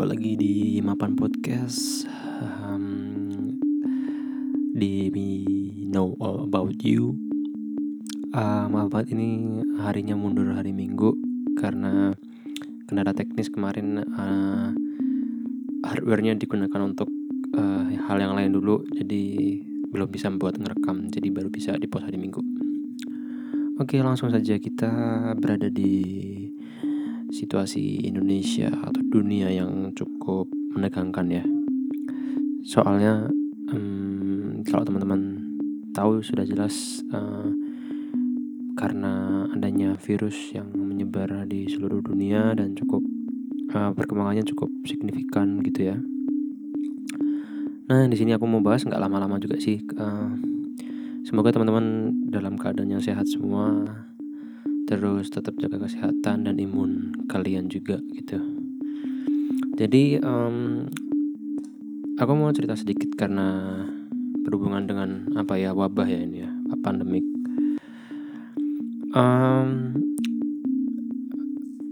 [0.00, 2.08] kembali lagi di Mapan Podcast
[2.40, 3.52] um,
[4.72, 5.28] Di Me
[5.92, 7.20] Know All About You.
[8.32, 11.12] Uh, Maaf banget ini harinya mundur hari Minggu
[11.60, 12.16] Karena
[12.88, 14.72] kendala teknis kemarin uh,
[15.84, 17.12] Hardware-nya digunakan untuk
[17.60, 22.08] uh, hal yang lain dulu Jadi belum bisa membuat ngerekam Jadi baru bisa di post
[22.08, 22.40] hari Minggu.
[23.76, 24.88] Oke langsung saja kita
[25.36, 26.39] berada di
[27.30, 31.44] situasi Indonesia atau dunia yang cukup menegangkan ya.
[32.66, 33.30] Soalnya
[33.72, 35.40] um, kalau teman-teman
[35.94, 37.48] tahu sudah jelas uh,
[38.78, 43.02] karena adanya virus yang menyebar di seluruh dunia dan cukup
[43.74, 45.96] uh, perkembangannya cukup signifikan gitu ya.
[47.90, 49.82] Nah di sini aku mau bahas nggak lama-lama juga sih.
[49.98, 50.34] Uh,
[51.26, 53.82] semoga teman-teman dalam keadaan yang sehat semua
[54.90, 58.42] terus tetap jaga kesehatan dan imun kalian juga gitu.
[59.78, 60.90] Jadi um,
[62.18, 63.86] aku mau cerita sedikit karena
[64.42, 66.50] berhubungan dengan apa ya wabah ya ini ya
[66.82, 67.22] pandemik.
[69.14, 69.94] Um,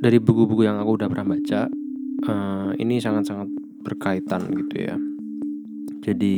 [0.02, 1.70] dari buku-buku yang aku udah pernah baca
[2.26, 3.46] uh, ini sangat-sangat
[3.86, 4.98] berkaitan gitu ya.
[6.02, 6.36] Jadi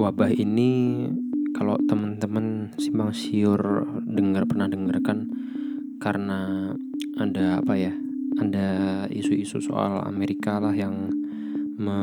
[0.00, 1.04] wabah ini
[1.60, 5.28] kalau teman-teman simpang siur dengar pernah dengar kan
[6.00, 6.72] karena
[7.20, 7.92] ada apa ya
[8.40, 11.12] ada isu-isu soal Amerika lah yang
[11.76, 12.00] me,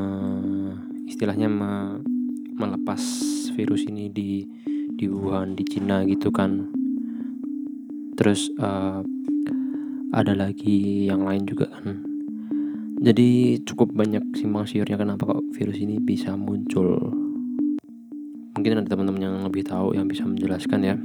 [1.10, 1.98] istilahnya me,
[2.54, 3.02] melepas
[3.58, 4.46] virus ini di
[4.94, 6.70] di Wuhan di Cina gitu kan.
[8.14, 9.02] Terus uh,
[10.14, 12.06] ada lagi yang lain juga kan.
[13.02, 17.26] Jadi cukup banyak simpang siurnya kenapa kok virus ini bisa muncul
[18.58, 20.96] mungkin ada teman-teman yang lebih tahu yang bisa menjelaskan ya.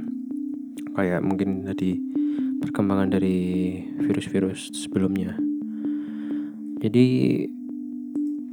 [0.97, 2.01] Kayak mungkin dari
[2.65, 3.37] perkembangan dari
[4.01, 5.37] virus-virus sebelumnya.
[6.81, 7.05] Jadi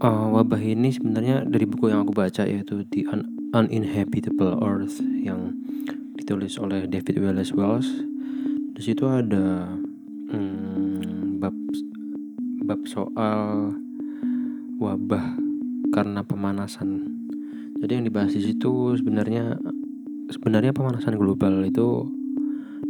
[0.05, 3.25] uh, wabah ini sebenarnya dari buku yang aku baca yaitu The Un
[3.57, 5.57] Uninhabitable Earth yang
[6.21, 7.89] ditulis oleh David Wallace Wells.
[8.77, 9.81] Di situ ada
[10.31, 11.57] hmm, bab
[12.69, 13.73] bab soal
[14.77, 15.41] wabah
[15.91, 17.00] karena pemanasan
[17.81, 19.57] jadi yang dibahas di situ sebenarnya
[20.29, 22.07] sebenarnya pemanasan global itu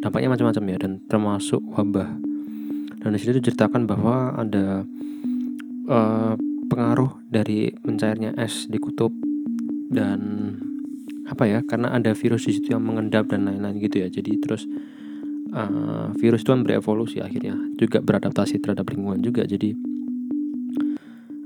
[0.02, 2.10] dampaknya macam-macam ya dan termasuk wabah.
[3.00, 4.84] Dan di situ diceritakan bahwa ada
[5.88, 6.34] uh,
[6.68, 9.14] pengaruh dari mencairnya es di kutub
[9.90, 10.54] dan
[11.30, 14.66] apa ya karena ada virus di situ yang mengendap dan lain-lain gitu ya jadi terus
[15.54, 19.74] uh, virus itu kan berevolusi akhirnya juga beradaptasi terhadap lingkungan juga jadi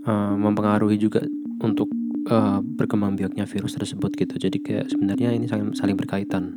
[0.09, 1.25] uh, mempengaruhi juga
[1.61, 1.93] untuk
[2.29, 4.35] uh, berkembang biaknya virus tersebut gitu.
[4.37, 6.57] Jadi kayak sebenarnya ini saling saling berkaitan.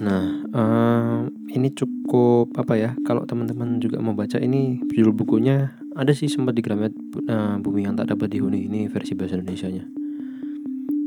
[0.00, 0.24] Nah
[0.54, 1.18] uh,
[1.52, 2.90] ini cukup apa ya?
[3.04, 6.94] Kalau teman-teman juga mau baca ini judul bukunya ada sih sempat di Gramet
[7.26, 9.84] uh, bumi yang tak dapat dihuni ini versi bahasa Indonesia nya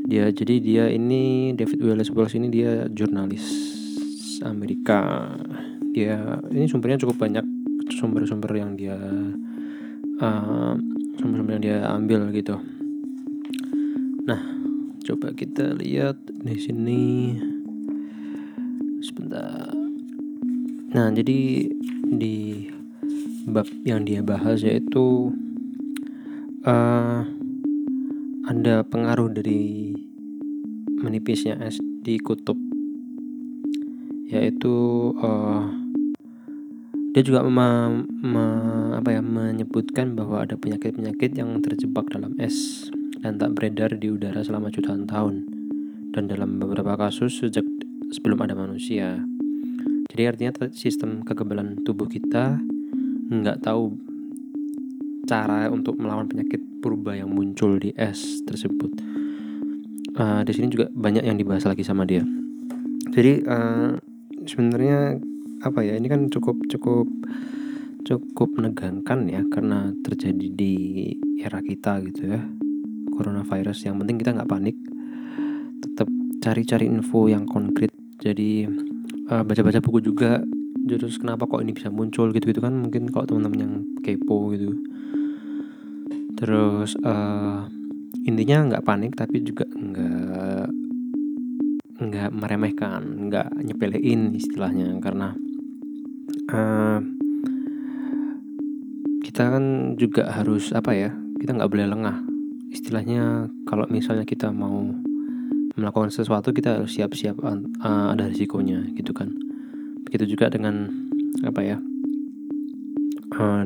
[0.04, 3.74] dia jadi dia ini David Wallace Wells ini dia jurnalis
[4.44, 5.32] Amerika.
[5.96, 7.46] Dia ini sumbernya cukup banyak
[7.98, 8.98] sumber-sumber yang dia
[11.18, 12.60] sumber-sumber yang dia ambil gitu
[14.24, 14.40] Nah,
[15.04, 17.36] coba kita lihat di sini.
[19.04, 19.68] Sebentar.
[20.96, 21.68] Nah, jadi
[22.08, 22.72] di
[23.52, 25.36] bab yang dia bahas yaitu
[26.64, 27.28] uh,
[28.48, 29.92] ada pengaruh dari
[31.04, 32.56] menipisnya es di kutub.
[34.32, 34.72] Yaitu
[35.20, 35.68] uh,
[37.12, 38.46] dia juga me, me,
[38.96, 42.88] apa ya menyebutkan bahwa ada penyakit-penyakit yang terjebak dalam es
[43.24, 45.48] dan tak beredar di udara selama jutaan tahun
[46.12, 47.64] dan dalam beberapa kasus sejak
[48.12, 49.24] sebelum ada manusia.
[50.12, 52.60] Jadi artinya sistem kekebalan tubuh kita
[53.32, 53.96] nggak tahu
[55.24, 58.92] cara untuk melawan penyakit purba yang muncul di es tersebut.
[60.14, 62.22] Uh, di sini juga banyak yang dibahas lagi sama dia.
[63.10, 63.98] Jadi uh,
[64.46, 65.18] sebenarnya
[65.64, 67.08] apa ya ini kan cukup cukup
[68.04, 70.76] cukup menegangkan ya karena terjadi di
[71.40, 72.44] era kita gitu ya
[73.24, 73.88] coronavirus.
[73.88, 74.76] Yang penting kita nggak panik.
[75.80, 76.08] Tetap
[76.44, 77.96] cari-cari info yang konkret.
[78.20, 78.68] Jadi
[79.32, 80.44] uh, baca-baca buku juga.
[80.84, 82.76] Terus kenapa kok ini bisa muncul gitu gitu kan.
[82.76, 83.74] Mungkin kalau teman-teman yang
[84.04, 84.76] kepo gitu.
[86.36, 87.64] Terus uh,
[88.28, 90.68] intinya nggak panik tapi juga nggak
[92.04, 95.00] nggak meremehkan nggak nyepelein istilahnya.
[95.00, 95.32] Karena
[96.52, 97.00] uh,
[99.24, 102.33] kita kan juga harus apa ya kita nggak boleh lengah
[102.74, 104.90] istilahnya kalau misalnya kita mau
[105.78, 107.38] melakukan sesuatu kita harus siap-siap
[107.86, 109.30] ada risikonya gitu kan.
[110.10, 110.90] Begitu juga dengan
[111.46, 111.78] apa ya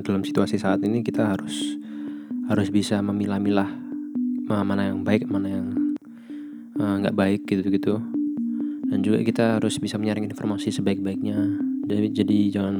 [0.03, 1.75] dalam situasi saat ini kita harus
[2.47, 3.67] harus bisa memilah-milah
[4.47, 5.67] mana yang baik mana yang
[6.75, 7.99] nggak uh, baik gitu-gitu.
[8.87, 11.35] Dan juga kita harus bisa menyaring informasi sebaik-baiknya.
[11.91, 12.75] Jadi jadi jangan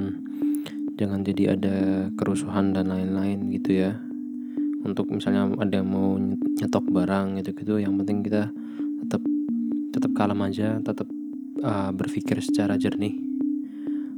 [0.96, 1.78] jangan jadi ada
[2.16, 4.00] kerusuhan dan lain-lain gitu ya
[4.88, 8.50] untuk misalnya ada yang mau nyetok barang gitu gitu yang penting kita
[9.04, 9.22] tetap
[9.92, 11.06] tetap kalem aja tetap
[11.62, 13.13] uh, berpikir secara jernih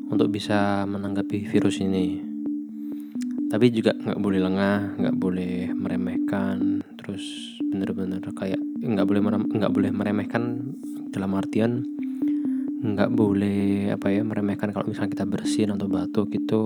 [0.09, 2.21] untuk bisa menanggapi virus ini.
[3.49, 9.89] Tapi juga nggak boleh lengah nggak boleh meremehkan terus bener-bener kayak nggak boleh nggak boleh
[9.89, 10.73] meremehkan
[11.09, 11.81] dalam artian
[12.79, 16.61] nggak boleh apa ya meremehkan kalau misalnya kita bersin atau batuk itu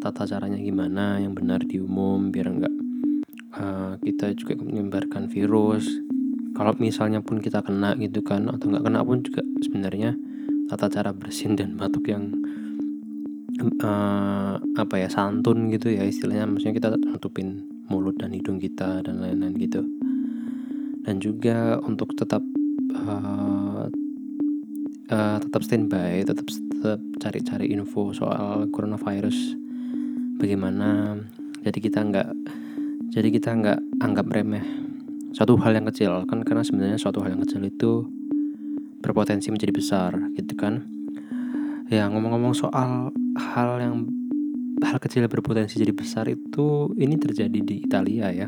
[0.00, 2.74] tata caranya gimana yang benar di umum biar nggak
[3.56, 5.86] uh, kita juga menyebarkan virus.
[6.54, 10.18] Kalau misalnya pun kita kena gitu kan atau nggak kena pun juga sebenarnya
[10.68, 12.30] tata cara bersin dan batuk yang
[13.82, 16.46] uh, apa ya santun gitu ya istilahnya.
[16.46, 19.82] Maksudnya kita nutupin mulut dan hidung kita dan lain-lain gitu.
[21.00, 22.44] Dan juga untuk tetap
[22.92, 23.88] uh,
[25.10, 29.56] uh, tetap standby tetap tetap cari-cari info soal coronavirus.
[30.40, 31.20] Bagaimana?
[31.60, 32.28] Jadi kita nggak
[33.10, 34.62] jadi kita nggak anggap remeh.
[35.34, 38.06] Suatu hal yang kecil kan karena sebenarnya suatu hal yang kecil itu
[39.02, 40.86] berpotensi menjadi besar gitu kan?
[41.90, 44.06] Ya ngomong-ngomong soal hal yang
[44.86, 48.46] hal kecil berpotensi jadi besar itu ini terjadi di Italia ya.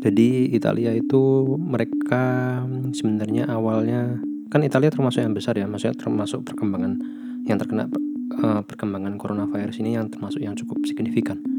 [0.00, 2.56] Jadi Italia itu mereka
[2.96, 4.16] sebenarnya awalnya
[4.48, 6.96] kan Italia termasuk yang besar ya, maksudnya termasuk perkembangan
[7.44, 7.92] yang terkena
[8.40, 11.49] uh, perkembangan coronavirus ini yang termasuk yang cukup signifikan.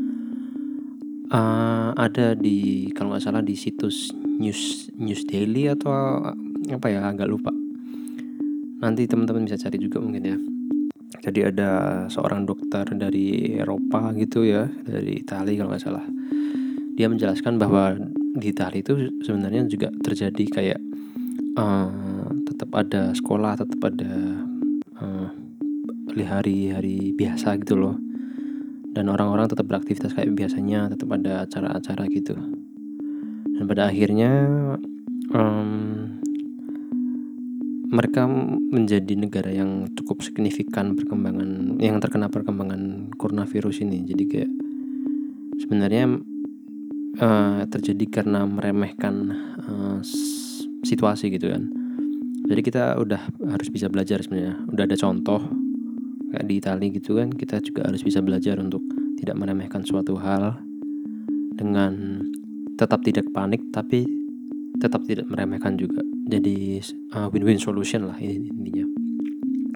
[1.31, 6.19] Uh, ada di kalau nggak salah di situs news news daily atau
[6.68, 7.56] apa ya agak lupa.
[8.83, 10.36] Nanti teman-teman bisa cari juga mungkin ya.
[11.24, 16.04] Jadi ada seorang dokter dari Eropa gitu ya, dari Italia kalau nggak salah.
[17.00, 17.95] Dia menjelaskan bahwa
[18.36, 18.94] di Itali itu
[19.24, 20.80] sebenarnya juga terjadi kayak
[21.56, 24.13] uh, tetap ada sekolah tetap ada
[25.00, 25.27] uh,
[26.12, 27.95] hari-hari biasa gitu loh
[28.92, 32.36] dan orang-orang tetap beraktivitas kayak biasanya tetap ada acara-acara gitu.
[33.56, 34.32] Dan pada akhirnya
[35.32, 35.72] um,
[37.92, 38.24] mereka
[38.72, 44.08] menjadi negara yang cukup signifikan perkembangan yang terkena perkembangan coronavirus ini.
[44.08, 44.52] Jadi kayak
[45.60, 46.20] sebenarnya
[47.20, 49.36] uh, terjadi karena meremehkan
[49.68, 50.00] uh,
[50.88, 51.68] situasi gitu kan.
[52.48, 53.22] Jadi kita udah
[53.52, 54.56] harus bisa belajar sebenarnya.
[54.72, 55.61] Udah ada contoh
[56.31, 58.81] kayak di Italia gitu kan kita juga harus bisa belajar untuk
[59.19, 60.57] tidak meremehkan suatu hal
[61.54, 62.24] dengan
[62.80, 64.07] tetap tidak panik tapi
[64.81, 66.01] tetap tidak meremehkan juga.
[66.25, 66.81] Jadi
[67.13, 68.86] uh, win-win solution lah ini intinya.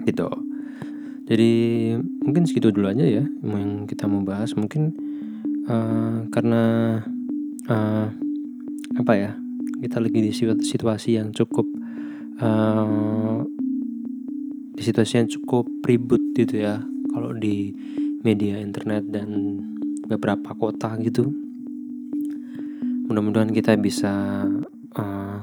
[0.02, 0.26] Gitu.
[1.26, 1.50] Jadi
[2.26, 4.58] mungkin segitu dulu aja ya yang kita mau bahas.
[4.58, 4.90] Mungkin
[5.70, 6.62] uh, karena
[7.70, 8.08] uh,
[8.98, 9.30] apa ya
[9.82, 10.32] kita lagi di
[10.64, 11.68] situasi yang cukup
[12.42, 13.46] uh,
[14.76, 16.84] di situasi yang cukup ribut gitu ya.
[17.10, 17.72] Kalau di
[18.20, 19.28] media internet dan
[20.04, 21.32] beberapa kota gitu.
[23.08, 24.44] Mudah-mudahan kita bisa
[24.98, 25.40] uh,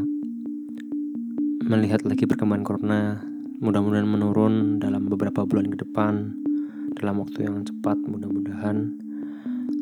[1.65, 3.01] melihat lagi perkembangan corona.
[3.63, 6.35] Mudah-mudahan menurun dalam beberapa bulan ke depan
[6.94, 7.97] dalam waktu yang cepat.
[8.06, 8.94] Mudah-mudahan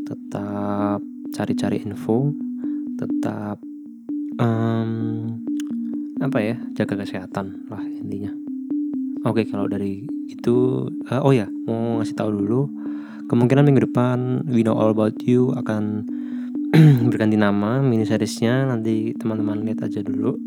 [0.07, 2.35] tetap cari-cari info
[2.99, 3.57] tetap
[4.37, 4.91] um,
[6.21, 8.40] apa ya jaga kesehatan lah intinya
[9.25, 12.71] oke kalau dari itu uh, oh ya mau ngasih tahu dulu
[13.31, 16.05] kemungkinan minggu depan We Know All About You akan
[17.11, 20.39] berganti nama mini seriesnya nanti teman-teman lihat aja dulu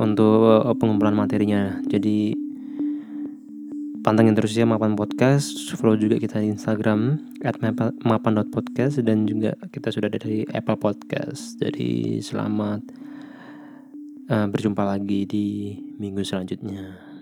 [0.00, 1.78] untuk pengumpulan materinya.
[1.86, 2.44] Jadi
[4.04, 5.72] Pantengin terus ya Mapan Podcast.
[5.80, 7.56] Follow juga kita di Instagram At
[8.04, 11.56] mapan.podcast Dan juga kita sudah ada di Apple Podcast.
[11.56, 12.84] Jadi selamat
[14.28, 17.13] uh, Berjumpa lagi di minggu selanjutnya